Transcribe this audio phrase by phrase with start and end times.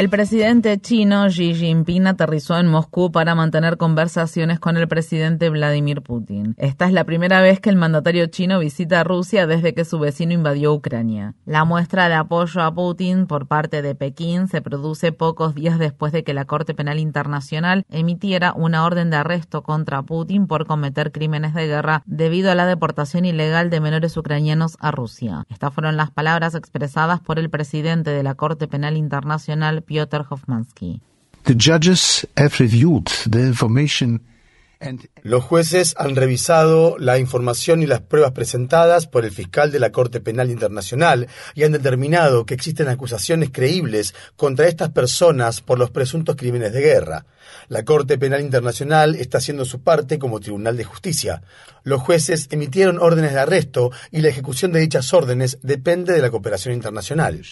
[0.00, 6.00] El presidente chino Xi Jinping aterrizó en Moscú para mantener conversaciones con el presidente Vladimir
[6.00, 6.54] Putin.
[6.56, 10.32] Esta es la primera vez que el mandatario chino visita Rusia desde que su vecino
[10.32, 11.34] invadió Ucrania.
[11.44, 16.14] La muestra de apoyo a Putin por parte de Pekín se produce pocos días después
[16.14, 21.12] de que la Corte Penal Internacional emitiera una orden de arresto contra Putin por cometer
[21.12, 25.44] crímenes de guerra debido a la deportación ilegal de menores ucranianos a Rusia.
[25.50, 31.00] Estas fueron las palabras expresadas por el presidente de la Corte Penal Internacional Piotr Hofmansky.
[35.24, 39.90] Los jueces han revisado la información y las pruebas presentadas por el fiscal de la
[39.90, 45.90] Corte Penal Internacional y han determinado que existen acusaciones creíbles contra estas personas por los
[45.90, 47.26] presuntos crímenes de guerra.
[47.66, 51.42] La Corte Penal Internacional está haciendo su parte como Tribunal de Justicia.
[51.82, 56.30] Los jueces emitieron órdenes de arresto y la ejecución de dichas órdenes depende de la
[56.30, 57.42] cooperación internacional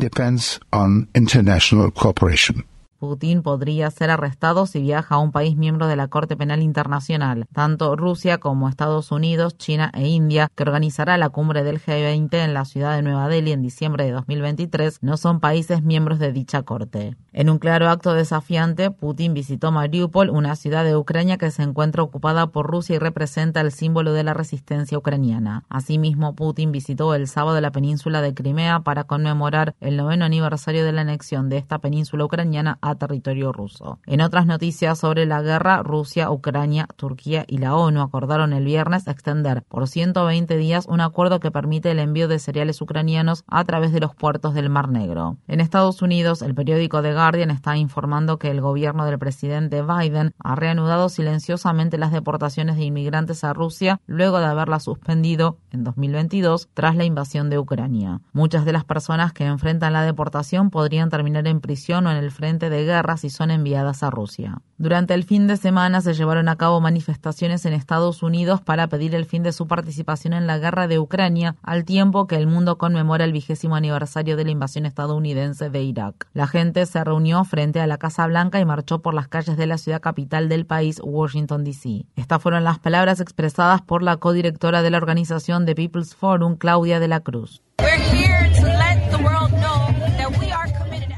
[0.00, 2.64] depends on international cooperation.
[3.00, 7.46] Putin podría ser arrestado si viaja a un país miembro de la Corte Penal Internacional.
[7.50, 12.52] Tanto Rusia como Estados Unidos, China e India, que organizará la cumbre del G20 en
[12.52, 16.62] la ciudad de Nueva Delhi en diciembre de 2023, no son países miembros de dicha
[16.62, 17.16] Corte.
[17.32, 22.02] En un claro acto desafiante, Putin visitó Mariupol, una ciudad de Ucrania que se encuentra
[22.02, 25.64] ocupada por Rusia y representa el símbolo de la resistencia ucraniana.
[25.70, 30.92] Asimismo, Putin visitó el sábado la península de Crimea para conmemorar el noveno aniversario de
[30.92, 33.98] la anexión de esta península ucraniana a territorio ruso.
[34.06, 39.06] En otras noticias sobre la guerra, Rusia, Ucrania, Turquía y la ONU acordaron el viernes
[39.06, 43.92] extender por 120 días un acuerdo que permite el envío de cereales ucranianos a través
[43.92, 45.36] de los puertos del Mar Negro.
[45.48, 50.32] En Estados Unidos, el periódico The Guardian está informando que el gobierno del presidente Biden
[50.38, 56.68] ha reanudado silenciosamente las deportaciones de inmigrantes a Rusia luego de haberlas suspendido en 2022
[56.74, 58.20] tras la invasión de Ucrania.
[58.32, 62.30] Muchas de las personas que enfrentan la deportación podrían terminar en prisión o en el
[62.30, 64.62] frente de guerras y son enviadas a Rusia.
[64.78, 69.14] Durante el fin de semana se llevaron a cabo manifestaciones en Estados Unidos para pedir
[69.14, 72.78] el fin de su participación en la guerra de Ucrania, al tiempo que el mundo
[72.78, 76.28] conmemora el vigésimo aniversario de la invasión estadounidense de Irak.
[76.32, 79.66] La gente se reunió frente a la Casa Blanca y marchó por las calles de
[79.66, 82.06] la ciudad capital del país, Washington, D.C.
[82.16, 87.00] Estas fueron las palabras expresadas por la codirectora de la organización The People's Forum, Claudia
[87.00, 87.62] de la Cruz.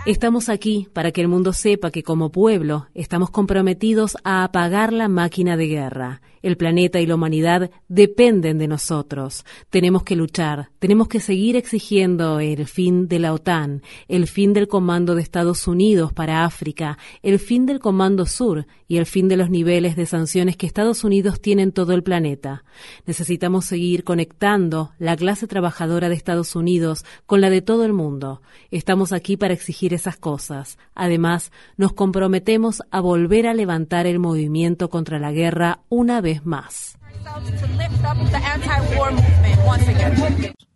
[0.04, 5.06] Estamos aquí para que el mundo sepa que como pueblo estamos comprometidos a apagar la
[5.06, 9.44] máquina de guerra el planeta y la humanidad dependen de nosotros.
[9.70, 14.69] Tenemos que luchar, tenemos que seguir exigiendo el fin de la OTAN, el fin del
[14.69, 19.36] Comando de Estados Unidos para África, el fin del Comando Sur y el fin de
[19.36, 22.64] los niveles de sanciones que Estados Unidos tiene en todo el planeta.
[23.06, 28.42] Necesitamos seguir conectando la clase trabajadora de Estados Unidos con la de todo el mundo.
[28.70, 30.78] Estamos aquí para exigir esas cosas.
[30.94, 36.97] Además, nos comprometemos a volver a levantar el movimiento contra la guerra una vez más.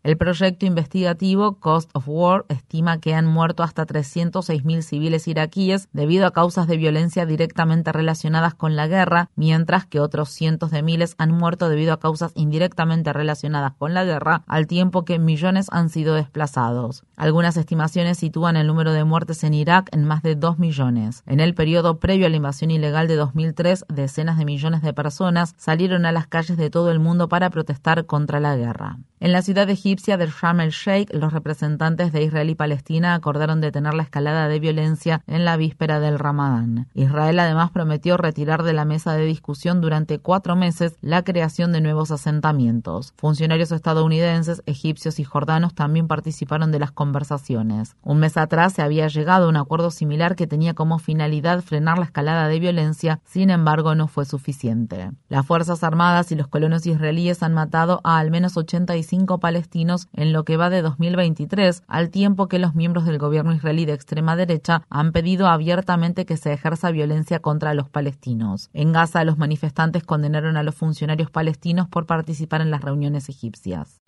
[0.06, 6.28] El proyecto investigativo Cost of War estima que han muerto hasta 306.000 civiles iraquíes debido
[6.28, 11.17] a causas de violencia directamente relacionadas con la guerra, mientras que otros cientos de miles
[11.19, 15.89] han muerto debido a causas indirectamente relacionadas con la guerra, al tiempo que millones han
[15.89, 17.03] sido desplazados.
[17.17, 21.25] Algunas estimaciones sitúan el número de muertes en Irak en más de 2 millones.
[21.26, 25.56] En el periodo previo a la invasión ilegal de 2003, decenas de millones de personas
[25.56, 28.99] salieron a las calles de todo el mundo para protestar contra la guerra.
[29.18, 33.62] En la ciudad egipcia de Sharm el Sheikh, los representantes de Israel y Palestina acordaron
[33.62, 36.88] detener la escalada de violencia en la víspera del Ramadán.
[36.92, 41.80] Israel además prometió retirar de la mesa de discusión durante cuatro meses la creación de
[41.80, 43.14] nuevos asentamientos.
[43.16, 47.96] Funcionarios estadounidenses, egipcios y jordanos también participaron de las conversaciones.
[48.02, 51.96] Un mes atrás se había llegado a un acuerdo similar que tenía como finalidad frenar
[51.96, 55.10] la escalada de violencia, sin embargo no fue suficiente.
[55.30, 60.08] Las Fuerzas Armadas y los colonos israelíes han matado a al menos 85 cinco palestinos
[60.12, 63.94] en lo que va de 2023, al tiempo que los miembros del gobierno israelí de
[63.94, 68.68] extrema derecha han pedido abiertamente que se ejerza violencia contra los palestinos.
[68.74, 74.00] En Gaza, los manifestantes condenaron a los funcionarios palestinos por participar en las reuniones egipcias.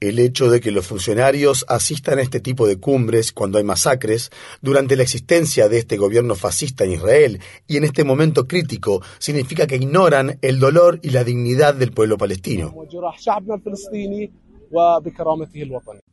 [0.00, 4.30] El hecho de que los funcionarios asistan a este tipo de cumbres cuando hay masacres,
[4.60, 9.66] durante la existencia de este gobierno fascista en Israel y en este momento crítico, significa
[9.66, 12.74] que ignoran el dolor y la dignidad del pueblo palestino.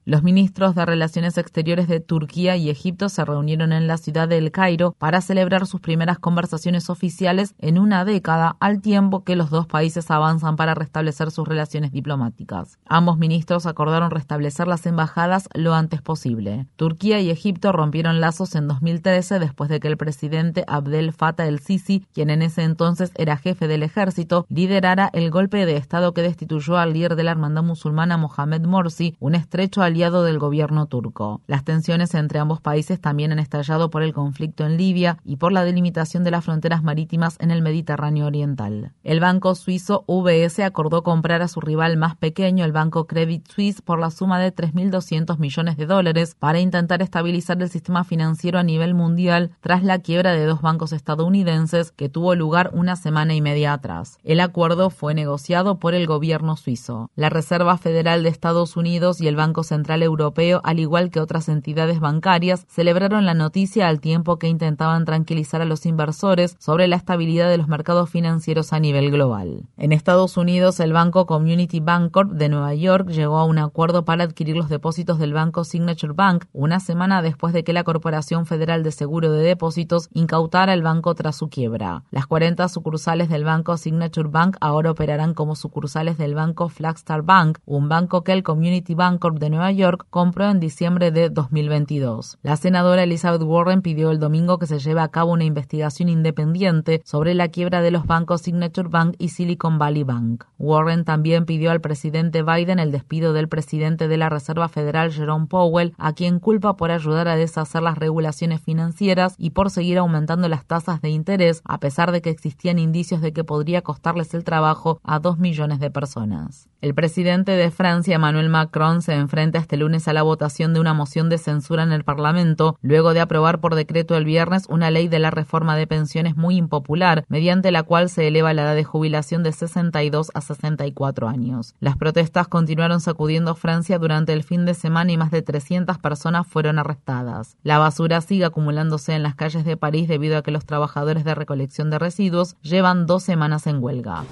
[0.09, 4.39] Los ministros de Relaciones Exteriores de Turquía y Egipto se reunieron en la ciudad de
[4.39, 9.51] El Cairo para celebrar sus primeras conversaciones oficiales en una década, al tiempo que los
[9.51, 12.79] dos países avanzan para restablecer sus relaciones diplomáticas.
[12.88, 16.65] Ambos ministros acordaron restablecer las embajadas lo antes posible.
[16.75, 22.03] Turquía y Egipto rompieron lazos en 2013 después de que el presidente Abdel Fattah el-Sisi,
[22.15, 26.79] quien en ese entonces era jefe del ejército, liderara el golpe de Estado que destituyó
[26.79, 31.42] al líder de la hermandad musulmana Mohammed Ahmed Morsi, un estrecho aliado del gobierno turco.
[31.46, 35.51] Las tensiones entre ambos países también han estallado por el conflicto en Libia y por
[35.51, 38.94] la delimitación de las fronteras marítimas en el Mediterráneo Oriental.
[39.04, 43.81] El banco suizo UBS acordó comprar a su rival más pequeño, el banco Credit Suisse,
[43.81, 48.63] por la suma de 3.200 millones de dólares para intentar estabilizar el sistema financiero a
[48.63, 53.42] nivel mundial tras la quiebra de dos bancos estadounidenses que tuvo lugar una semana y
[53.42, 54.18] media atrás.
[54.24, 57.12] El acuerdo fue negociado por el gobierno suizo.
[57.16, 61.50] La Reserva Federal de Estados Unidos y el Banco Central Europeo, al igual que otras
[61.50, 66.96] entidades bancarias, celebraron la noticia al tiempo que intentaban tranquilizar a los inversores sobre la
[66.96, 69.64] estabilidad de los mercados financieros a nivel global.
[69.78, 74.24] En Estados Unidos, el banco Community Bancorp de Nueva York llegó a un acuerdo para
[74.24, 78.84] adquirir los depósitos del banco Signature Bank una semana después de que la Corporación Federal
[78.84, 82.04] de Seguro de Depósitos incautara el banco tras su quiebra.
[82.12, 87.60] Las 40 sucursales del banco Signature Bank ahora operarán como sucursales del banco Flagstar Bank,
[87.66, 92.38] un banco que el Community Bancorp de Nueva York compró en diciembre de 2022.
[92.42, 97.01] La senadora Elizabeth Warren pidió el domingo que se lleve a cabo una investigación independiente
[97.06, 100.45] sobre la quiebra de los bancos Signature Bank y Silicon Valley Bank.
[100.57, 105.48] Warren también pidió al presidente Biden el despido del presidente de la Reserva Federal Jerome
[105.48, 110.48] Powell, a quien culpa por ayudar a deshacer las regulaciones financieras y por seguir aumentando
[110.50, 114.44] las tasas de interés, a pesar de que existían indicios de que podría costarles el
[114.44, 116.69] trabajo a dos millones de personas.
[116.81, 120.94] El presidente de Francia, Emmanuel Macron se enfrenta este lunes a la votación de una
[120.94, 125.07] moción de censura en el Parlamento, luego de aprobar por decreto el viernes una ley
[125.07, 128.83] de la reforma de pensiones muy impopular, mediante la cual se eleva la edad de
[128.83, 131.75] jubilación de 62 a 64 años.
[131.79, 136.47] Las protestas continuaron sacudiendo Francia durante el fin de semana y más de 300 personas
[136.47, 137.57] fueron arrestadas.
[137.63, 141.35] La basura sigue acumulándose en las calles de París debido a que los trabajadores de
[141.35, 144.23] recolección de residuos llevan dos semanas en huelga.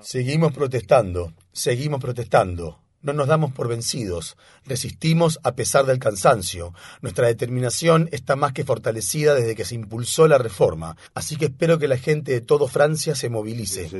[0.00, 2.81] Seguimos protestando, seguimos protestando.
[3.02, 6.72] No nos damos por vencidos, resistimos a pesar del cansancio.
[7.00, 11.80] Nuestra determinación está más que fortalecida desde que se impulsó la reforma, así que espero
[11.80, 13.90] que la gente de todo Francia se movilice.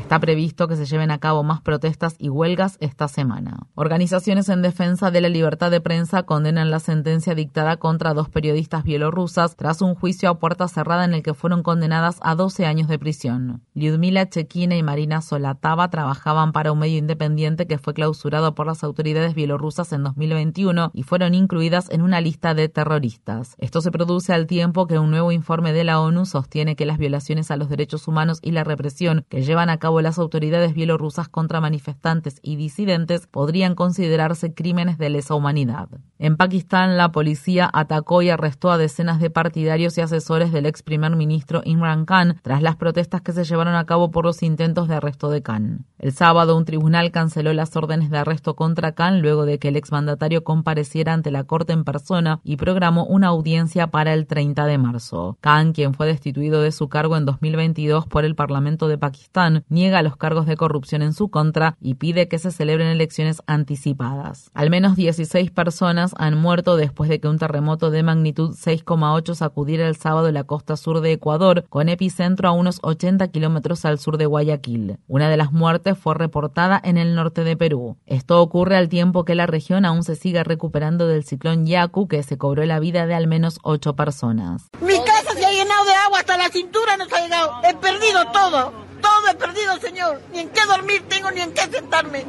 [0.00, 3.66] Está previsto que se lleven a cabo más protestas y huelgas esta semana.
[3.74, 8.82] Organizaciones en defensa de la libertad de prensa condenan la sentencia dictada contra dos periodistas
[8.84, 12.88] bielorrusas tras un juicio a puerta cerrada en el que fueron condenadas a 12 años
[12.88, 13.62] de prisión.
[13.74, 18.84] Lyudmila Chekina y Marina Solatava trabajaban para un medio independiente que fue clausurado por las
[18.84, 23.56] autoridades bielorrusas en 2021 y fueron incluidas en una lista de terroristas.
[23.58, 26.98] Esto se produce al tiempo que un nuevo informe de la ONU sostiene que las
[26.98, 31.28] violaciones a los derechos humanos y la represión que llevan a cabo las autoridades bielorrusas
[31.28, 35.88] contra manifestantes y disidentes podrían considerarse crímenes de lesa humanidad.
[36.18, 40.82] En Pakistán, la policía atacó y arrestó a decenas de partidarios y asesores del ex
[40.82, 44.88] primer ministro Imran Khan tras las protestas que se llevaron a cabo por los intentos
[44.88, 45.71] de arresto de Khan.
[45.98, 49.76] El sábado, un tribunal canceló las órdenes de arresto contra Khan luego de que el
[49.76, 54.78] exmandatario compareciera ante la corte en persona y programó una audiencia para el 30 de
[54.78, 55.38] marzo.
[55.40, 60.02] Khan, quien fue destituido de su cargo en 2022 por el Parlamento de Pakistán, niega
[60.02, 64.50] los cargos de corrupción en su contra y pide que se celebren elecciones anticipadas.
[64.54, 69.86] Al menos 16 personas han muerto después de que un terremoto de magnitud 6,8 sacudiera
[69.86, 74.18] el sábado la costa sur de Ecuador, con epicentro a unos 80 kilómetros al sur
[74.18, 74.98] de Guayaquil.
[75.06, 77.96] Una de las muerte fue reportada en el norte de Perú.
[78.04, 82.24] Esto ocurre al tiempo que la región aún se sigue recuperando del ciclón Yaku que
[82.24, 84.70] se cobró la vida de al menos ocho personas.
[84.80, 87.52] Mi casa se ha llenado de agua hasta la cintura nos ha llegado.
[87.62, 88.72] He perdido todo.
[89.00, 90.20] Todo he perdido, señor.
[90.32, 92.24] Ni en qué dormir tengo ni en qué sentarme.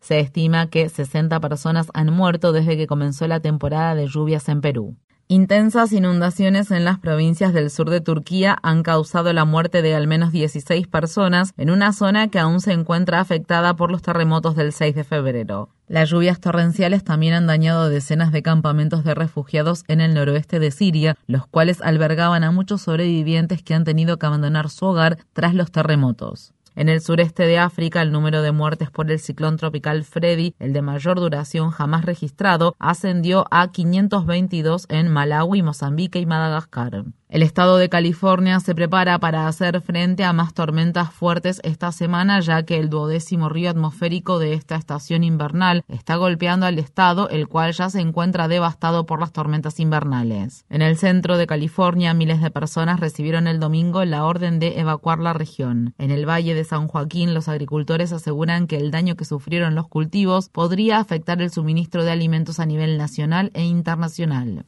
[0.00, 4.60] Se estima que 60 personas han muerto desde que comenzó la temporada de lluvias en
[4.60, 4.96] Perú.
[5.32, 10.08] Intensas inundaciones en las provincias del sur de Turquía han causado la muerte de al
[10.08, 14.72] menos 16 personas en una zona que aún se encuentra afectada por los terremotos del
[14.72, 15.68] 6 de febrero.
[15.86, 20.72] Las lluvias torrenciales también han dañado decenas de campamentos de refugiados en el noroeste de
[20.72, 25.54] Siria, los cuales albergaban a muchos sobrevivientes que han tenido que abandonar su hogar tras
[25.54, 26.54] los terremotos.
[26.74, 30.72] En el sureste de África, el número de muertes por el ciclón tropical Freddy, el
[30.72, 37.04] de mayor duración jamás registrado, ascendió a 522 en Malawi, Mozambique y Madagascar.
[37.30, 42.40] El estado de California se prepara para hacer frente a más tormentas fuertes esta semana,
[42.40, 47.46] ya que el duodécimo río atmosférico de esta estación invernal está golpeando al estado, el
[47.46, 50.64] cual ya se encuentra devastado por las tormentas invernales.
[50.70, 55.20] En el centro de California, miles de personas recibieron el domingo la orden de evacuar
[55.20, 55.94] la región.
[55.98, 59.86] En el valle de San Joaquín, los agricultores aseguran que el daño que sufrieron los
[59.86, 64.64] cultivos podría afectar el suministro de alimentos a nivel nacional e internacional.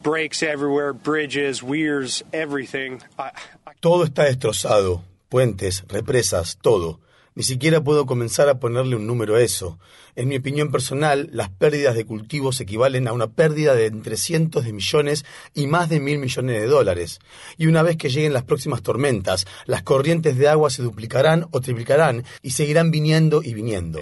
[3.80, 7.00] Todo está destrozado, puentes, represas, todo.
[7.34, 9.78] Ni siquiera puedo comenzar a ponerle un número a eso.
[10.16, 14.66] En mi opinión personal, las pérdidas de cultivos equivalen a una pérdida de entre cientos
[14.66, 17.20] de millones y más de mil millones de dólares.
[17.56, 21.60] Y una vez que lleguen las próximas tormentas, las corrientes de agua se duplicarán o
[21.62, 24.00] triplicarán y seguirán viniendo y viniendo.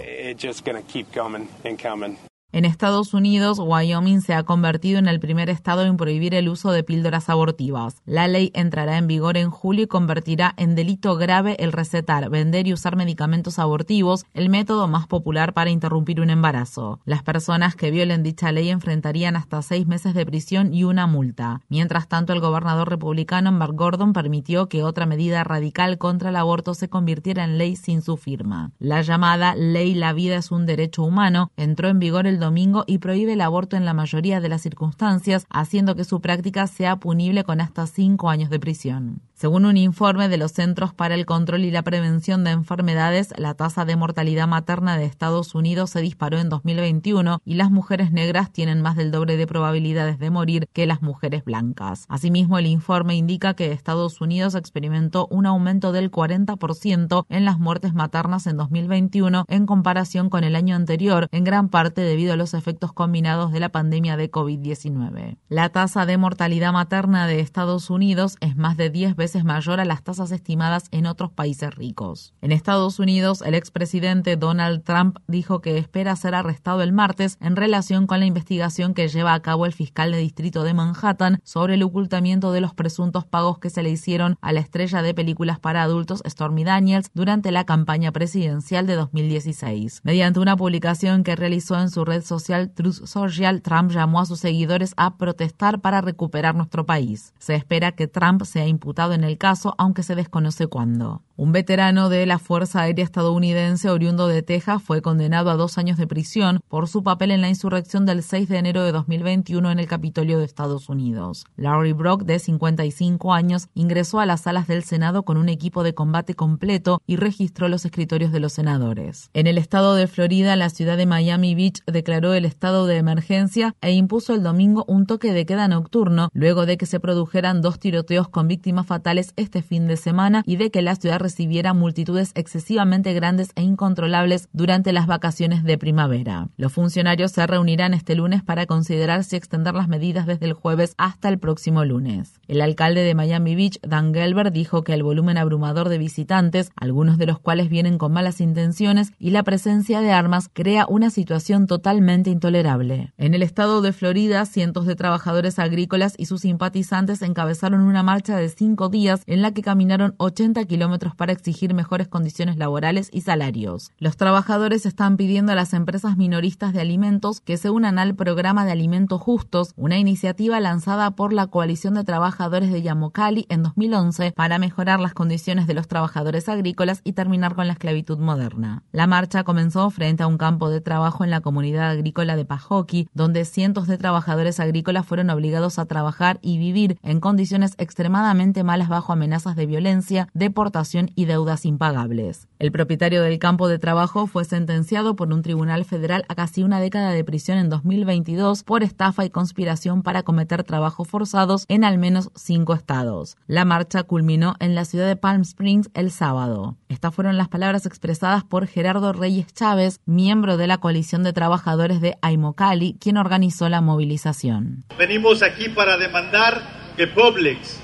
[2.53, 6.73] En Estados Unidos, Wyoming se ha convertido en el primer estado en prohibir el uso
[6.73, 8.01] de píldoras abortivas.
[8.05, 12.67] La ley entrará en vigor en julio y convertirá en delito grave el recetar, vender
[12.67, 16.99] y usar medicamentos abortivos, el método más popular para interrumpir un embarazo.
[17.05, 21.61] Las personas que violen dicha ley enfrentarían hasta seis meses de prisión y una multa.
[21.69, 26.73] Mientras tanto, el gobernador republicano Mark Gordon permitió que otra medida radical contra el aborto
[26.73, 28.71] se convirtiera en ley sin su firma.
[28.77, 32.97] La llamada Ley La Vida es un Derecho Humano entró en vigor el domingo y
[32.97, 37.45] prohíbe el aborto en la mayoría de las circunstancias, haciendo que su práctica sea punible
[37.45, 39.21] con hasta cinco años de prisión.
[39.41, 43.55] Según un informe de los Centros para el Control y la Prevención de Enfermedades, la
[43.55, 48.51] tasa de mortalidad materna de Estados Unidos se disparó en 2021 y las mujeres negras
[48.51, 52.05] tienen más del doble de probabilidades de morir que las mujeres blancas.
[52.07, 57.95] Asimismo, el informe indica que Estados Unidos experimentó un aumento del 40% en las muertes
[57.95, 62.53] maternas en 2021 en comparación con el año anterior, en gran parte debido a los
[62.53, 65.37] efectos combinados de la pandemia de COVID-19.
[65.49, 69.85] La tasa de mortalidad materna de Estados Unidos es más de 10 veces mayor a
[69.85, 72.33] las tasas estimadas en otros países ricos.
[72.41, 77.55] En Estados Unidos, el expresidente Donald Trump dijo que espera ser arrestado el martes en
[77.55, 81.75] relación con la investigación que lleva a cabo el fiscal de distrito de Manhattan sobre
[81.75, 85.59] el ocultamiento de los presuntos pagos que se le hicieron a la estrella de películas
[85.59, 90.01] para adultos Stormy Daniels durante la campaña presidencial de 2016.
[90.03, 94.39] Mediante una publicación que realizó en su red social Truth Social, Trump llamó a sus
[94.39, 97.33] seguidores a protestar para recuperar nuestro país.
[97.39, 101.21] Se espera que Trump sea imputado en el caso, aunque se desconoce cuándo.
[101.41, 105.97] Un veterano de la Fuerza Aérea estadounidense oriundo de Texas fue condenado a dos años
[105.97, 109.79] de prisión por su papel en la insurrección del 6 de enero de 2021 en
[109.79, 111.45] el Capitolio de Estados Unidos.
[111.55, 115.95] Larry Brock, de 55 años, ingresó a las salas del Senado con un equipo de
[115.95, 119.31] combate completo y registró los escritorios de los senadores.
[119.33, 123.73] En el estado de Florida, la ciudad de Miami Beach declaró el estado de emergencia
[123.79, 127.79] e impuso el domingo un toque de queda nocturno luego de que se produjeran dos
[127.79, 132.31] tiroteos con víctimas fatales este fin de semana y de que la ciudad recibiera multitudes
[132.35, 136.49] excesivamente grandes e incontrolables durante las vacaciones de primavera.
[136.57, 140.93] Los funcionarios se reunirán este lunes para considerar si extender las medidas desde el jueves
[140.97, 142.33] hasta el próximo lunes.
[142.49, 147.17] El alcalde de Miami Beach, Dan Gelber, dijo que el volumen abrumador de visitantes, algunos
[147.17, 151.67] de los cuales vienen con malas intenciones, y la presencia de armas crea una situación
[151.67, 153.13] totalmente intolerable.
[153.17, 158.37] En el estado de Florida, cientos de trabajadores agrícolas y sus simpatizantes encabezaron una marcha
[158.37, 163.21] de cinco días en la que caminaron 80 kilómetros para exigir mejores condiciones laborales y
[163.21, 163.91] salarios.
[163.99, 168.65] Los trabajadores están pidiendo a las empresas minoristas de alimentos que se unan al programa
[168.65, 174.33] de alimentos justos, una iniciativa lanzada por la Coalición de Trabajadores de Yamocali en 2011
[174.35, 178.83] para mejorar las condiciones de los trabajadores agrícolas y terminar con la esclavitud moderna.
[178.91, 183.07] La marcha comenzó frente a un campo de trabajo en la comunidad agrícola de Pajoki,
[183.13, 188.89] donde cientos de trabajadores agrícolas fueron obligados a trabajar y vivir en condiciones extremadamente malas
[188.89, 192.47] bajo amenazas de violencia, deportación y deudas impagables.
[192.59, 196.79] El propietario del campo de trabajo fue sentenciado por un tribunal federal a casi una
[196.79, 201.97] década de prisión en 2022 por estafa y conspiración para cometer trabajos forzados en al
[201.97, 203.37] menos cinco estados.
[203.47, 206.77] La marcha culminó en la ciudad de Palm Springs el sábado.
[206.87, 211.80] Estas fueron las palabras expresadas por Gerardo Reyes Chávez, miembro de la coalición de trabajadores
[211.89, 214.85] de Aimocali, quien organizó la movilización.
[214.97, 216.61] Venimos aquí para demandar
[216.95, 217.79] que Publix,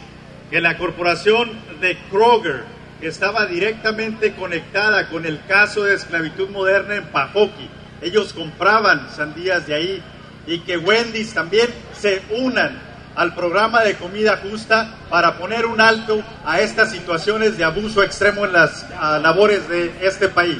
[0.51, 1.49] que la corporación
[1.81, 2.63] de Kroger,
[3.01, 7.69] que estaba directamente conectada con el caso de esclavitud moderna en Pajoki,
[8.01, 10.03] ellos compraban sandías de ahí
[10.45, 12.79] y que Wendy's también se unan
[13.15, 18.45] al programa de comida justa para poner un alto a estas situaciones de abuso extremo
[18.45, 18.85] en las
[19.21, 20.59] labores de este país.